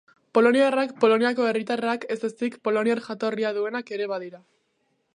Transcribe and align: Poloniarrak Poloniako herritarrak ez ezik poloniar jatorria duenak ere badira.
Poloniarrak 0.35 0.93
Poloniako 1.03 1.45
herritarrak 1.51 2.09
ez 2.17 2.19
ezik 2.31 2.59
poloniar 2.69 3.05
jatorria 3.11 3.55
duenak 3.59 3.97
ere 3.99 4.13
badira. 4.15 4.47